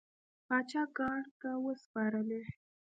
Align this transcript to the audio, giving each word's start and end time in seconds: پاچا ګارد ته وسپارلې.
پاچا 0.47 0.83
ګارد 0.97 1.29
ته 1.39 1.49
وسپارلې. 1.65 2.41